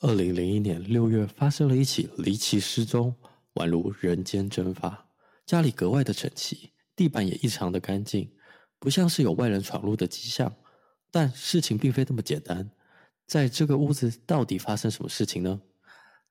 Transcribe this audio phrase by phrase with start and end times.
[0.00, 3.14] 二零零一年六月，发生了一起离奇失踪，
[3.54, 5.08] 宛如人间蒸发。
[5.46, 8.30] 家里格外的整齐，地板也异常的干净，
[8.78, 10.54] 不像是有外人闯入的迹象。
[11.10, 12.70] 但事情并非那么简单，
[13.26, 15.62] 在这个屋子到底发生什么事情呢？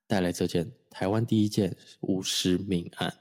[0.06, 3.12] 带来这件台湾第一件巫师命案。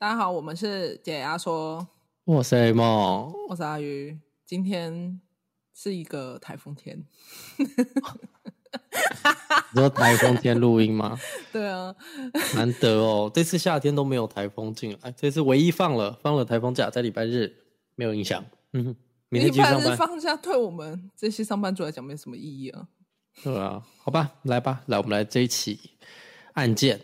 [0.00, 1.86] 大家好，我们是解压说，
[2.24, 4.18] 我是 A 梦，我是阿鱼。
[4.46, 5.20] 今天
[5.74, 7.04] 是一个台风天，
[9.74, 11.18] 你说台风天录音吗？
[11.52, 11.94] 对啊，
[12.54, 17.54] 难得哦，这次夏天都没有台风进来，这次唯一放了放了台风假，在礼拜日
[17.94, 18.42] 没有影响。
[18.72, 18.96] 嗯，
[19.28, 19.82] 明天继续上班。
[19.82, 22.88] 礼拜日放假对我们这些上班族来讲没什么意义啊。
[23.42, 25.90] 对啊，好吧，来吧，来，我们来这一起
[26.54, 27.02] 案件。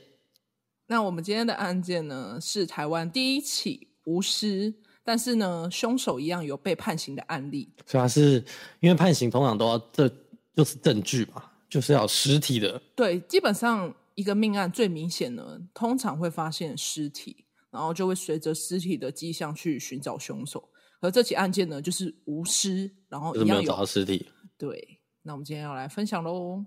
[0.88, 7.68] 那我们今天的案件呢，是台湾第一起无尸，但是呢，凶手一样有被判刑的案例。
[7.84, 8.44] 主要是
[8.80, 10.08] 因为判刑通常都要这
[10.54, 12.80] 就是证据嘛，就是要尸体的。
[12.94, 20.68] 对，基本上一个命案最明显呢，通常会发现尸体，然后就会随着尸体的迹象去寻找凶手。
[21.00, 24.26] 而这起案件呢，就是无尸，然后一样有，就是没有找到尸体。
[24.56, 26.64] 对，那我们今天要来分享喽。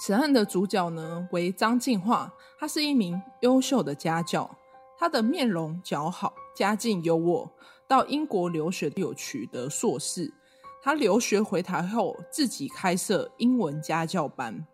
[0.00, 4.48] 此案的主角呢，为张进化，他是一名优秀的家教，
[4.96, 7.50] 他的面容姣好，家境优渥，
[7.88, 10.32] 到英国留学有取得硕士。
[10.80, 14.64] 他留学回台后，自己开设英文家教班，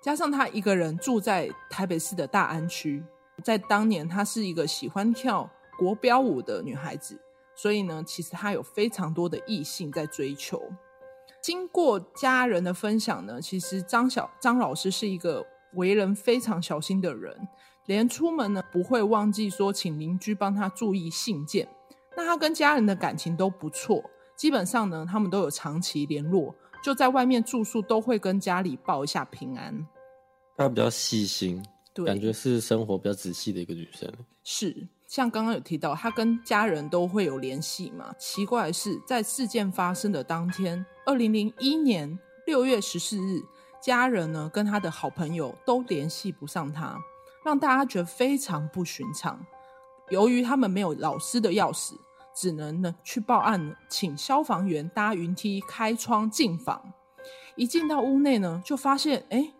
[0.00, 3.04] 加上他一个人住在台北市的大安区，
[3.44, 5.48] 在当年她是一个喜欢跳
[5.78, 7.20] 国标舞的女孩子，
[7.54, 10.60] 所以呢，其实她有非常多的异性在追求。
[11.42, 17.36] 经过家人的分享呢，其实张小张老师是一个为人非常小心的人，
[17.86, 21.68] 连出门呢不会忘记说请邻居帮他注意信件。
[22.16, 29.84] 那他跟家人的感情都不错，基本上呢他们都有长期联络，就在外面住宿都会跟家里报一下平安。
[30.56, 31.60] 他比较细心，
[31.92, 34.08] 对，感觉是生活比较仔细的一个女生。
[34.44, 34.86] 是。
[35.12, 38.14] 像刚刚有提到，他跟家人都会有联系嘛？
[38.18, 43.42] 奇怪的是，在事件发生的当天，二零零一年六月十四日，
[43.78, 46.98] 家人呢跟他的好朋友都联系不上他，
[47.44, 49.38] 让大家觉得非常不寻常。
[50.08, 51.92] 由于他们没有老师的钥匙，
[52.34, 56.82] 只能呢去报案，请消防员搭云梯开窗进房。
[57.54, 59.52] 一进到屋内呢，就发现哎，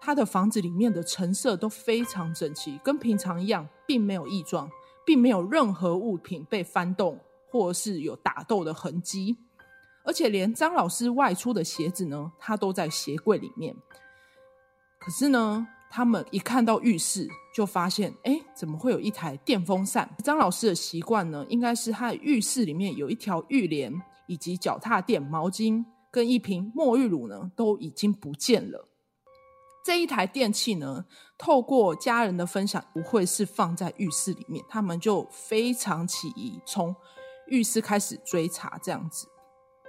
[0.00, 4.68] 他的房子里面的陈设都非常整齐，跟平常一样，并没有异状。
[5.06, 7.18] 并没有任何物品被翻动，
[7.48, 9.38] 或是有打斗的痕迹，
[10.04, 13.74] 而且连张老师外出的鞋子呢，他都在鞋柜里面。
[14.98, 20.10] 可是呢，他们一看到浴室，就发现，哎，怎么会有一台电风扇？
[20.24, 23.92] 张老师的习惯呢，应该是他浴室里面有一条浴帘，
[24.26, 28.88] 以及脚踏垫、毛巾跟一瓶沐浴乳呢，都已经不见了。
[29.86, 31.04] 这一台电器呢，
[31.38, 36.92] 透过家人的分享，不会是放在浴室里面，他们就非常起疑，从
[37.46, 39.28] 浴室开始追查，这样子。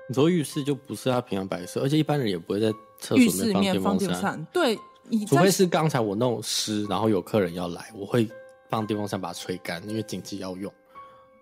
[0.08, 4.46] 你说浴室就不是他平常摆设，而且一般人也不会在厕所里面放电风扇。
[4.54, 4.78] 对，
[5.10, 8.30] 你除非是刚才我弄湿，然后有客人要来，我会
[8.70, 10.72] 放电风扇把它吹干，因为紧急要用，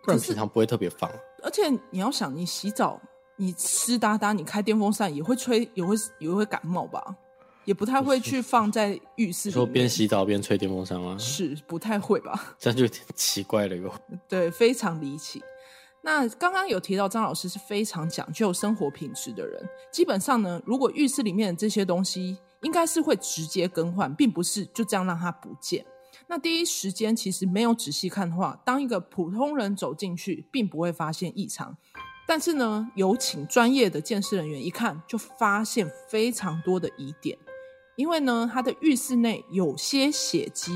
[0.02, 1.12] 不然平常不会特别放。
[1.44, 3.02] 而且你要想，你洗澡
[3.36, 7.14] 你湿哒哒，你开电风扇也会吹，也会也会感冒吧？
[7.66, 11.18] 也不太会去放在浴室，说边洗澡边吹电风扇吗？
[11.18, 12.40] 是不太会吧？
[12.58, 13.94] 这样就有点奇怪了哟。
[14.30, 15.44] 对，非常离奇。
[16.02, 25.84] 那刚刚有提到张老师是非常讲究生活品质的人，基本上呢，如果浴室里面的这些东西应该是会直接更换，并不是就这样让它不见。
[26.28, 31.76] 那第一时间其实没有仔细看的话，当一个普通人走进去，并不会发现异常。
[32.28, 37.38] 但是呢，有请专业的鉴识人员一看，就发现非常多的疑点。
[37.96, 40.72] 因为呢，他的浴室内有些血迹。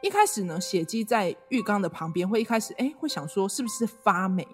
[0.00, 4.46] 一开始呢，血迹在浴缸的旁边，会一开始哎，会想说是不是发霉，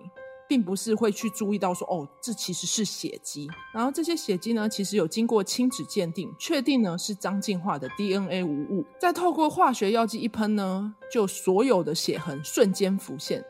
[0.48, 3.46] 并不是会去注意到说哦，这其实是血迹。
[3.74, 8.86] 然后这些血迹呢，其实有经过亲子鉴定，确定呢是张进化的 DNA 无误。
[8.98, 13.44] 再透过化学药剂一喷呢，就所有的血痕瞬间浮现。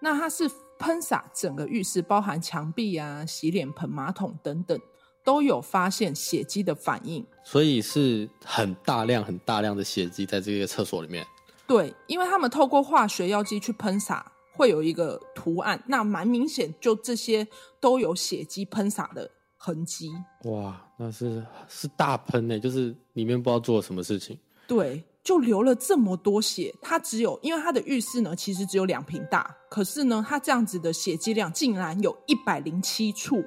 [0.00, 4.78] 那它是喷洒整个浴室，包含墙壁啊、洗脸盆、马桶等等。
[5.24, 11.26] 都有发现血迹的反应，所以是很大量、很大量的血迹在这个厕所里面。
[11.66, 17.46] 对，因为他们透过化学药剂去喷洒，会有一个图案，那蛮明显，就这些
[17.80, 20.12] 都有血迹喷洒的痕迹。
[20.44, 24.38] 哇，那是是大喷呢，就是里面不知道做了什么事情。
[24.66, 26.74] 对，就流了这么多血。
[26.82, 33.42] 它只有，因为它的浴室呢，其实只有两坪大，可是呢，它这样子的血迹量竟然有一百零七处，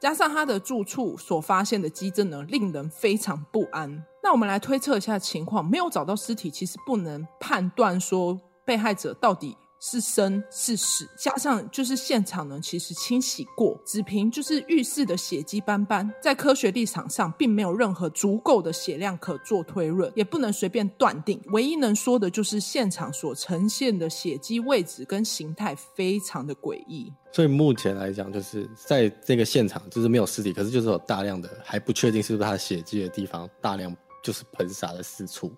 [0.00, 4.02] 加上他的住处所发现的迹证呢，令人非常不安。
[4.22, 9.56] 那我们来推测一下情况，没有找到尸体，其实不能判断说被害者到底。
[9.82, 21.40] 是生是死，加上就是现场呢，其实清洗过，只凭就是浴室的血迹斑斑，在科学立场上并没有任何足够的血量可做推论，也不能随便断定。
[21.46, 27.10] 唯一能说的就是现场所呈现的血迹位置跟形态非常的诡异。
[27.32, 35.52] 所以目前来讲，就是在这个现场就是没有尸体，可是就是有大量的还不确定是不是他的血迹的地方，大量就是喷洒的四处。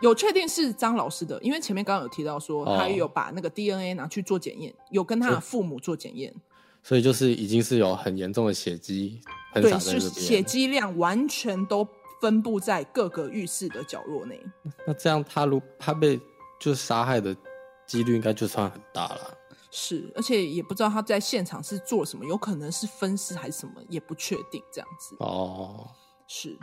[0.00, 6.32] 有确定是张老师的，因为前面刚刚有提到说，他有把那个 DNA 拿去做检验，哦、有跟他的父母做检验，
[6.84, 9.20] 所以就是已经是有很严重的血迹
[9.52, 9.92] 喷洒在。
[9.92, 11.84] 对，是血迹量完全都
[12.20, 14.40] 分布在各个浴室的角落内。
[14.86, 16.16] 那这样他如他被
[16.60, 17.36] 就是杀害的
[17.84, 19.36] 几率应该就算很大了。
[19.70, 25.16] 是，而且也不知道他在现场是做什么，有可能是分尸还是什么，也不确定这样子。
[25.20, 25.88] 哦，
[26.26, 26.58] 是。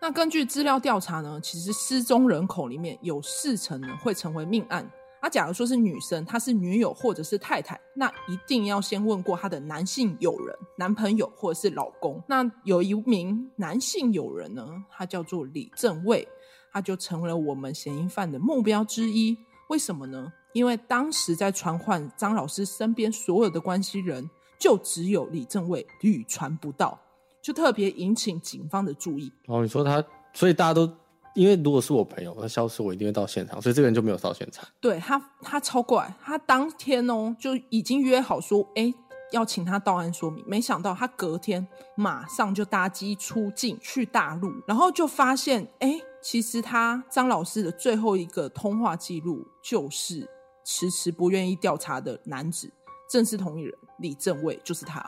[0.00, 4.88] 那根据资料调查呢，其实失踪人口里面有四成呢会成为命案。
[5.20, 12.22] 那假如说是女生，她是女友或者是太太，那一定要先问过她的男性友人、男朋友或者是老公。
[12.28, 16.28] 那有一名男性友人呢，他叫做李正卫，
[16.70, 19.36] 他就成为了我们嫌疑犯的目标之一。
[19.70, 20.30] 为什么呢？
[20.54, 26.98] 因为当时在传唤张老师身边所有的关系人，就只有李正卫屡传不到。
[27.42, 29.60] 就特别引起警方的注意哦。
[29.60, 30.02] 你说他，
[30.32, 30.90] 所以大家都
[31.34, 34.64] 因为如果是我朋友他消失，我一定会到现场，所以这个人就没有到现场。
[34.80, 38.90] 对他，他超怪，他当天哦就已经约好说，哎，
[39.30, 40.42] 要请他到案说明。
[40.46, 41.66] 没想到他隔天
[41.96, 50.26] 马上就搭机出境去大陆，然后就发现，哎，其实他张老师的最后一个通话记录就是
[50.64, 52.72] 迟迟不愿意调查的男子，
[53.08, 55.00] 正是同一人李正卫，就是他。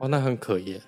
[0.00, 0.80] 哦，那很可疑。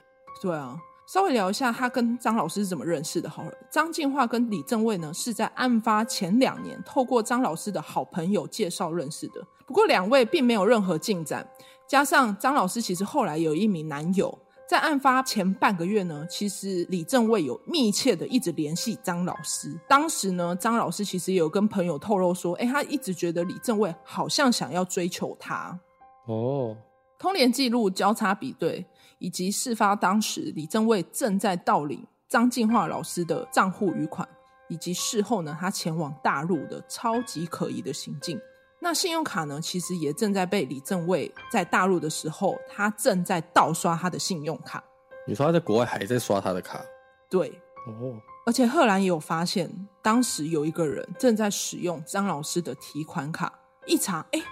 [0.43, 0.77] 对啊，
[1.07, 3.31] 稍微聊一下他跟张老师是怎么认识的。
[3.31, 9.41] 好了，张进化跟李正卫呢是在案发前两年透过张老师的好朋友介绍认识的。
[9.67, 11.49] 不过两位并没有任何进展，
[11.89, 19.79] 加上张老师其实后来有一名男友，在案发前半个月呢，其实李正卫有密切的一直联系张老师。
[19.87, 25.79] 当时呢，张老师其实也有跟朋友透露说，哎，他一直觉得李正卫好像想要追求他。
[26.27, 26.77] 哦，
[27.19, 28.85] 通联记录交叉比对。
[29.21, 34.29] 以及事发当时，李正卫正在盗领张进化老师的账户余款，
[34.69, 38.39] 以及事后呢，他前往大陆的超级可疑的行径。
[38.85, 44.85] 那信用卡呢，其实也正在被李正卫在大陆的时候，他正在盗刷他的信用卡。
[45.27, 46.85] 你说他在国外还在刷他的卡？
[47.31, 47.49] 对，
[47.87, 48.15] 哦，
[48.45, 49.71] 而且赫然也有发现，
[50.03, 54.43] 当时有一个人正在使用张老师的提款卡，一查，哎，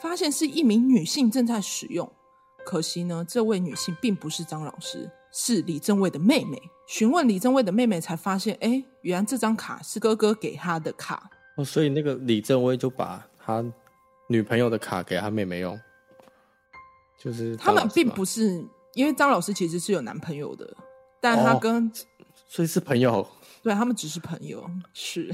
[0.00, 2.10] 发现是一名女性正在使用。
[2.64, 6.60] 可惜呢，这位女性并不是张老师，是李正卫的妹妹。
[6.88, 11.30] 询问李正卫的妹妹，才发现，哎，原来这张卡是哥哥给她的卡。
[11.56, 13.64] 哦，所以那个李正卫就把他
[14.26, 15.80] 女朋友的卡给他妹妹用，
[17.16, 18.64] 就是他们并不是，
[18.94, 20.76] 因为张老师其实是有男朋友的，
[21.20, 21.92] 但他跟、哦、
[22.48, 23.26] 所以是朋友，
[23.62, 25.32] 对他们只是朋友，是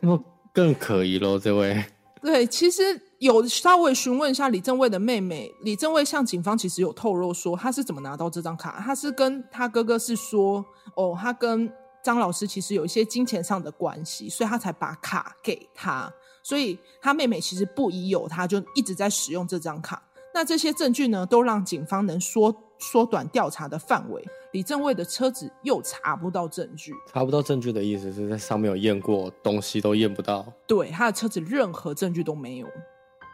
[0.00, 0.18] 那
[0.54, 1.84] 更可疑喽，这位。
[2.22, 3.02] 对，其实。
[3.18, 10.62] 有稍微询问一下李正卫的妹妹，李正卫向警方其实有透露说他是怎么拿到这张卡，他是跟他哥哥是说，
[10.96, 11.72] 哦，他跟
[12.04, 16.12] 张老师其实有一些金钱上的关系，所以他才把卡给他，
[16.46, 20.00] 所以他妹妹其实不疑有他，就一直在使用这张卡。
[20.32, 24.24] 那这些证据呢，都让警方能缩缩短调查的范围。
[24.52, 32.66] 李正卫的车子又查不到证据，查不到证据的意思是在上面有验过东西都验不到，对，他的车子任何证据都没有。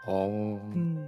[0.09, 1.07] 哦，嗯，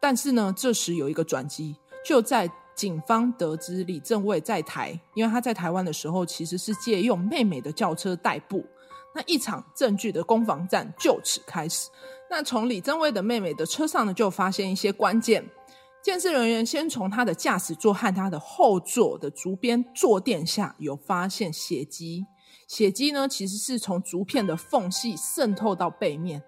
[0.00, 8.66] 但是呢，这时有一个转机，就在警方得知李正卫在台，因为他在台湾的时候，其实是借用妹妹的轿车代步，
[9.16, 11.88] 那一场证据的攻防战就此开始。
[12.28, 15.42] 那从李正卫的妹妹的车上呢，就发现一些关键，
[16.02, 22.26] 鉴识人员先从他的驾驶座和他的后座的竹编坐垫下有发现血迹，
[22.68, 26.42] 血迹呢，其实是从竹片的缝隙渗透到背面。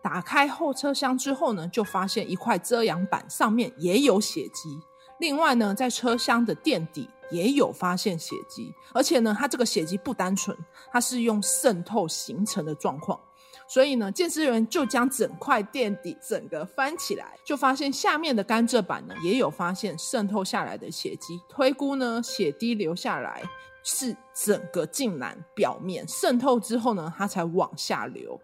[0.00, 4.78] 打开后车厢之后呢，就发现一块遮阳板上面也有血迹。
[5.18, 10.56] 另外呢，在车厢的垫底也有发现血迹，而且呢，它这个血迹不单纯，
[10.92, 13.18] 它是用渗透形成的状况。
[13.66, 23.42] 所以呢，鉴识员就将整块垫底整个翻起来，就发现下面的甘蔗板呢也有发现渗透下来的血迹，推估呢血滴流下来
[23.82, 28.38] 是整个镜篮表面渗透之后呢，它才往下流。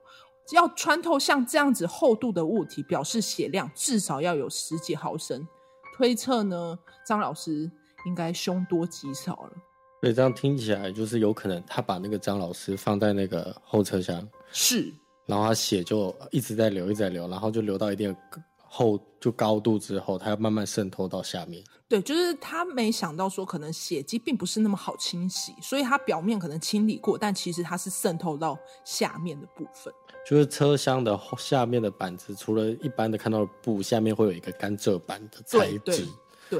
[0.53, 5.47] 要穿透像这样子厚度的物体，表示血量至少要有十几毫升。
[5.95, 7.71] 推测呢，张老师
[8.09, 9.53] 应该凶多吉少了。
[10.01, 14.93] 所以这样听起来，就是有可能他把那个张老师放在那个后车厢，是，
[15.27, 18.19] 然后他血就一直在流，一直在流，然后就流到一定的
[18.57, 21.63] 厚就高度之后，他要慢慢渗透到下面。
[21.89, 29.93] 对，就是他没想到说，可能血迹并不是那么好清洗，所以他表面可能清理过，但其实它是渗透到下面的部分。
[30.29, 35.79] 就是车厢的下面的板子，除了一般的看到的布，下面会有一个甘蔗板的材质。
[35.79, 36.05] 对，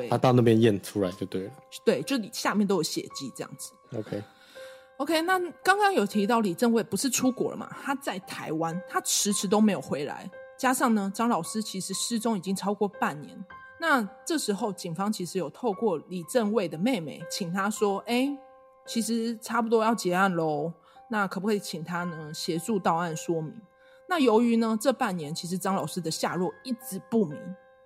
[0.09, 1.53] 他到那边验出来就对了。
[1.85, 3.73] 对，就你下面都有血迹这样子。
[3.97, 7.69] OK，OK，、那刚刚有提到李正卫不是出国了嘛？
[7.83, 10.31] 他在台湾，他迟迟都没有回来。
[10.59, 13.45] 加上呢，张老师其实失踪已经超过半年。
[13.81, 18.29] 那这时候，警方其实有透过李正卫的妹妹，请他说：“哎，
[18.87, 20.73] 其实差不多要结案喽。
[21.09, 23.55] 那可不可以请他呢协助到案说明？”
[24.11, 27.39] 那由于呢，这半年其实张老师的下落一直不明。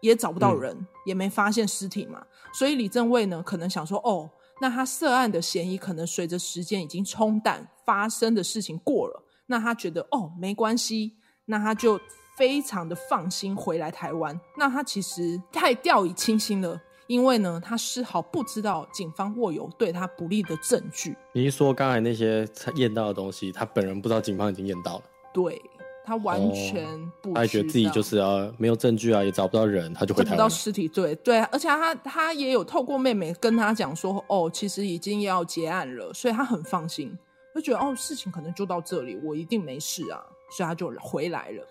[0.02, 4.28] 也找不到人，嗯，也没发现尸体嘛，所以李正卫呢，可能想说，哦，
[4.60, 11.14] 那他涉案的嫌疑可能随着时间已经冲淡，发生的事情过了，那他觉得，哦，没关系，
[11.46, 11.98] 那他就
[12.36, 14.38] 非常的放心回来台湾。
[14.58, 21.16] 那他其实太掉以轻心了，因为呢，他丝毫不知道警方握有对他不利的证据。
[21.32, 25.04] 你一说刚才那些验到的东西，他本人不知道警方已经验到了？
[25.32, 25.62] 对。
[26.04, 26.86] 他完全
[27.20, 30.38] 不、哦，他觉得自己就是啊，没有证据啊，也找不到人，他就回台湾。
[30.38, 37.16] 找不到尸体，对对，而且他他也有透过妹妹跟他讲说，哦，其实已经要结案了，所以他很放心，
[37.54, 41.66] 就觉得哦，事情可能就到这里，我一定没事啊，所以他就回来了。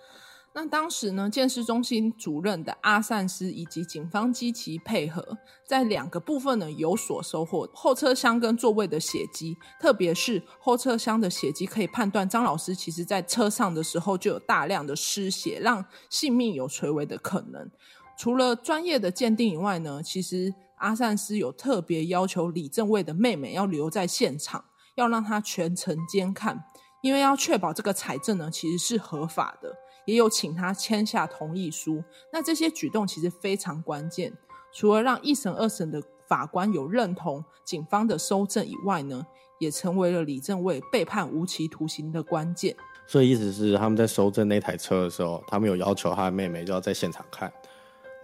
[0.54, 17.72] 那当时呢，鉴识中心主任的阿善斯以及警方积极配合，在两个部分呢有所收获：后车厢跟座位的血迹，特别是后车厢的血迹，可以判断张老师其实在车上的时候就有大量的失血，让性命有垂危的可能。
[18.18, 24.66] 除了专业的鉴定以外呢，其实阿善斯有特别要求李正卫的妹妹要留在现场，
[24.96, 26.62] 要让他全程监看，
[27.02, 29.74] 因为要确保这个采证呢其实是合法的。
[30.12, 32.04] 也有请他签下同意书，
[32.34, 34.34] 那这些举动其实非常关键。
[34.74, 39.26] 除了让一审、二审的法官有认同警方的搜证以外呢，
[39.58, 42.76] 也成为了李正卫被判无期徒刑的关键。
[43.08, 47.50] 所以意思是他们在搜证那台车的时候，他们有要求他的妹妹就要在现场看，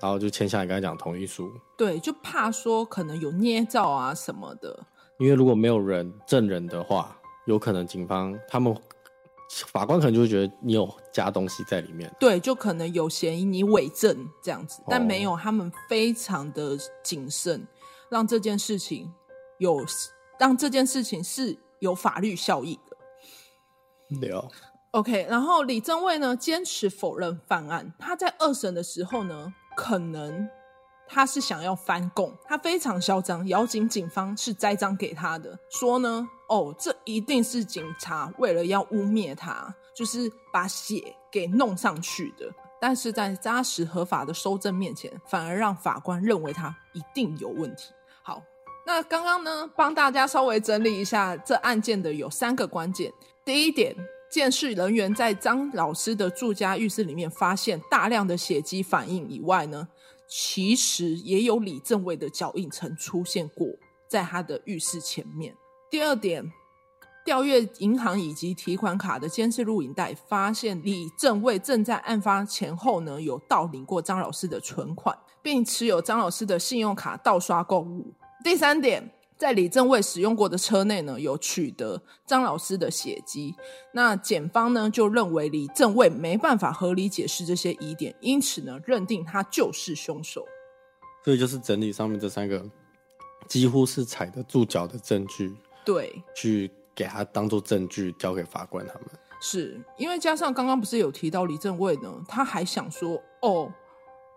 [0.01, 1.49] 然后就签下你刚才讲同意书。
[1.77, 4.85] 对，就怕说可能有捏造啊什么的。
[5.19, 8.75] 因为如果没有人证人的话，有可能警方他们。
[9.67, 17.65] 法官可能就会觉得你有加东西在里面，对，就可能有嫌疑你伪证这样子，但没有，他们非常的谨慎，
[18.09, 19.11] 让这件事情
[19.57, 19.85] 有
[20.37, 24.19] 让这件事情是有法律效益的。
[24.19, 24.49] 对哦
[24.91, 30.49] ，OK，然后李正卫呢坚持否认犯案，他在二审的时候呢，可能。
[31.09, 42.45] 他是想要翻供，他非常嚣张，咬紧警方是栽赃给他的，说呢，哦，这一定是警察为了要污蔑他，就是把血给弄上去的。
[42.79, 47.91] 但是在扎实合法的搜证面前，反而让法官认为他一定有问题。
[48.21, 48.43] 好，
[48.85, 53.11] 那刚刚呢，帮大家稍微整理一下这案件的有三个关键。
[53.45, 53.95] 第一点，
[54.29, 59.87] 监视人员在张老师的住家浴室里面发现大量的血迹反应以外呢。
[60.29, 63.65] 其实也有李正伟的脚印曾出现过
[64.09, 65.55] 在他的浴室前面。
[65.89, 66.43] 第二点，
[67.27, 78.13] 调阅银行以及提款卡的监视录影带，发现李正卫正在案发前后呢有盗领过张老师的存款，并持有张老师的信用卡盗刷购物。
[78.41, 79.11] 第三点。
[79.37, 83.53] 在李正卫使用过的车内呢，有取得张老师的血迹。
[83.93, 90.43] 那检方呢就认为李正卫没办法合理解释这些疑点，因此呢认定他就是凶手。
[91.23, 92.67] 所以就是整理上面这三个
[93.47, 95.55] 几乎是踩得住脚的证据，
[95.85, 99.03] 对，去给他当做证据交给法官他们。
[99.39, 103.71] 是因为加上刚刚不是有提到李正位呢，他还想说哦。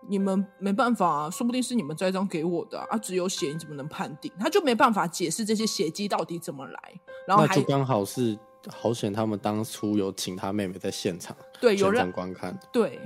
[0.08, 4.32] 你们没办法啊，说不定是你们栽赃给我的啊，啊只有血，你怎么能判定？
[4.40, 8.34] 他就没办法解释这些血迹到底怎么来，然后就刚好是
[8.66, 12.98] 好险，他们当初有请他妹妹在现场，对，有让观看，对，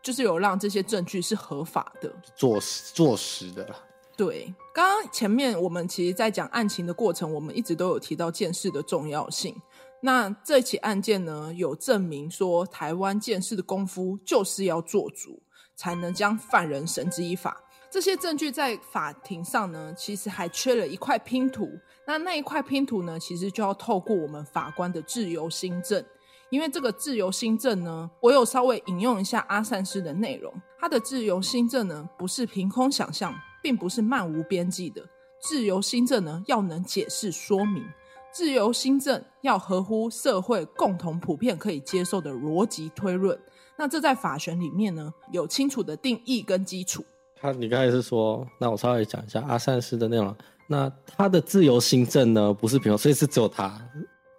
[0.00, 3.74] 就是有让这些证据是合法的，坐实坐实的。
[4.18, 9.54] 对，刚刚前面我们其实，在讲案情的过程，我们一直都有提到鉴识的重要性。
[10.02, 15.40] 那这起案件呢，有证明说台湾鉴识的功夫就是要做足，
[15.76, 17.62] 才能将犯人绳之以法。
[17.88, 21.70] 这些证据在法庭上呢，其实还缺了一块拼图。
[22.04, 26.04] 那那一块拼图呢，其实就要透过我们法官的自由心证。
[26.50, 30.52] 因为这个自由心证呢，我有稍微引用一下阿善师的内容。
[30.80, 33.32] 他的自由心证呢，不是凭空想象，
[33.62, 35.02] 并不是漫无边际的。
[35.40, 37.84] 自由新政呢，要能解释说明。
[38.32, 43.38] 自由新政要合乎社会共同普遍可以接受的逻辑推论。
[43.76, 47.04] 那这在法学里面呢，有清楚的定义跟基础。
[47.40, 50.34] 他，你刚才是说，那我稍微讲一下阿善师的内容。
[50.66, 53.80] 那他的自由新政呢，不是平庸，所以是只有他。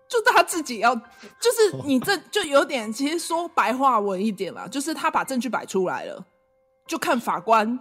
[0.07, 6.25] 就他自己要，就是你这就有点，其实说白话文一点啦，就是他把证据摆出来了，
[6.87, 7.79] 就看法官。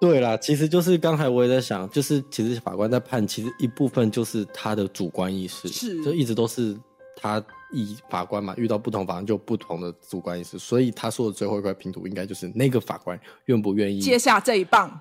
[0.00, 6.74] 对啦，其实就是刚才我也在想，就是其实法官在判，其实一部分就是他的主观意识，是，就一直都是
[7.16, 14.98] 他以法官嘛，遇到不同法官就不同的主观意识，所以他说的最后一块拼图，应该就是那个法官愿不愿意接下这一棒。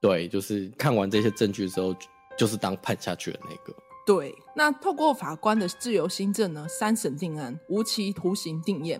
[0.00, 1.94] 对，就是看完这些证据之后，
[2.36, 3.74] 就是当判下去的那个。
[4.04, 8.98] 对，那透过法官的自由心证呢，三审定案，无期徒刑定谳。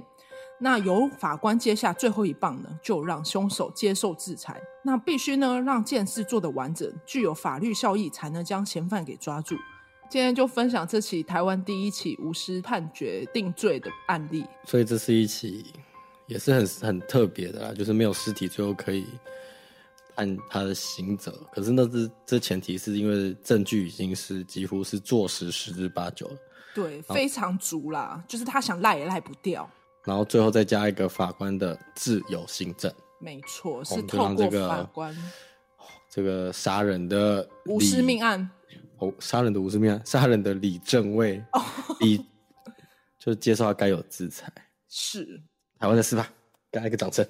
[0.62, 4.62] 那由法官接下最后一棒呢，就让凶手接受制裁。
[4.85, 9.57] 那必须呢，让件事做得完整，具有法律效益，才能将嫌犯给抓住。
[10.09, 14.45] 今天就分享这起台湾第一起无尸判决定罪的案例。
[14.64, 15.66] 所以这是一起，
[16.28, 19.04] 也是很很特别的啦，就是没有尸体，最后可以。
[20.14, 26.37] 判他的刑责，可是那是这前提是因为证据已经是几乎是坐实十之八九了，
[26.75, 29.66] 对，非常足啦，就是他想赖也赖不掉。
[30.04, 35.16] 然后最后再加一个法官的自由行政，没错，是透过法官
[36.11, 38.50] 这个杀人的无尸命案，
[38.99, 41.42] 哦，杀人的无尸命案，杀人的李正卫，
[42.00, 42.25] 李
[43.18, 44.52] 就接受他该有的制裁，
[44.88, 45.42] 是
[45.78, 46.28] 台湾的司法，
[46.71, 47.26] 给他一个掌声，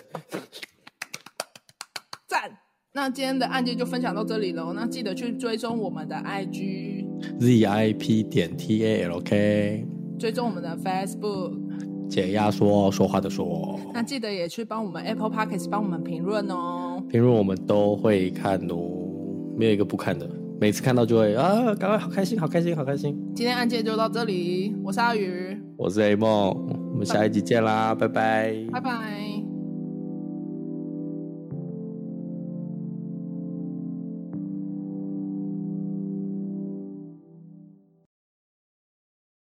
[2.27, 2.59] 赞。
[2.95, 4.75] 那今天的案件就分享到这里喽。
[4.75, 7.07] 那记得去追踪我们的 IG
[7.41, 9.87] ZIP 点 TALK，
[10.19, 11.62] 追踪我们的 Facebook
[12.09, 13.79] 解压说说话的说。
[13.93, 17.03] 那记得也去帮我们 Apple Podcast 帮我们评论哦。
[17.09, 18.77] 评论我们都会看哦，
[19.57, 20.29] 没有一个不看的。
[20.61, 23.19] 每次看到就会啊，赶快好开心，好开心，好开心。
[23.35, 26.51] 今天案件就到这里，我是阿宇，我是 A 梦，
[26.93, 29.32] 我们下一集见啦，拜拜，拜拜。